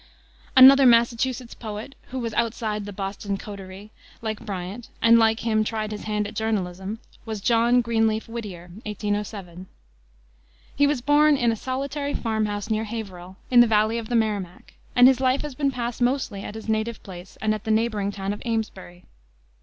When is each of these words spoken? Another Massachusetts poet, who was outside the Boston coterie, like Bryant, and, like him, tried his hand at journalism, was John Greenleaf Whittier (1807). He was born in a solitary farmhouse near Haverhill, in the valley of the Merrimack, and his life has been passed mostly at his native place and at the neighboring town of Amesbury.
Another 0.57 0.87
Massachusetts 0.87 1.53
poet, 1.53 1.93
who 2.09 2.17
was 2.17 2.33
outside 2.33 2.85
the 2.85 2.91
Boston 2.91 3.37
coterie, 3.37 3.91
like 4.19 4.39
Bryant, 4.43 4.89
and, 4.99 5.19
like 5.19 5.41
him, 5.41 5.63
tried 5.63 5.91
his 5.91 6.05
hand 6.05 6.25
at 6.27 6.33
journalism, 6.33 6.97
was 7.23 7.39
John 7.39 7.81
Greenleaf 7.81 8.27
Whittier 8.27 8.71
(1807). 8.83 9.67
He 10.75 10.87
was 10.87 11.01
born 11.01 11.37
in 11.37 11.51
a 11.51 11.55
solitary 11.55 12.15
farmhouse 12.15 12.71
near 12.71 12.85
Haverhill, 12.85 13.37
in 13.51 13.59
the 13.59 13.67
valley 13.67 13.99
of 13.99 14.09
the 14.09 14.15
Merrimack, 14.15 14.73
and 14.95 15.07
his 15.07 15.19
life 15.19 15.43
has 15.43 15.53
been 15.53 15.69
passed 15.69 16.01
mostly 16.01 16.41
at 16.43 16.55
his 16.55 16.67
native 16.67 17.03
place 17.03 17.37
and 17.39 17.53
at 17.53 17.63
the 17.63 17.69
neighboring 17.69 18.11
town 18.11 18.33
of 18.33 18.41
Amesbury. 18.43 19.05